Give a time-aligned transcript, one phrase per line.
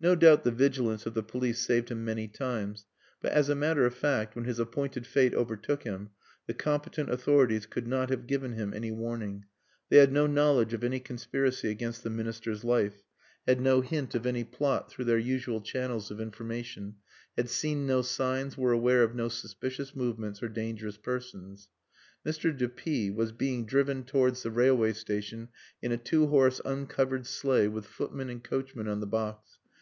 [0.00, 2.86] No doubt the vigilance of the police saved him many times;
[3.20, 6.10] but, as a matter of fact, when his appointed fate overtook him,
[6.46, 9.46] the competent authorities could not have given him any warning.
[9.88, 13.02] They had no knowledge of any conspiracy against the Minister's life,
[13.44, 16.94] had no hint of any plot through their usual channels of information,
[17.36, 21.66] had seen no signs, were aware of no suspicious movements or dangerous persons.
[22.24, 22.56] Mr.
[22.56, 25.48] de P was being driven towards the railway station
[25.82, 29.56] in a two horse uncovered sleigh with footman and coachman on the box.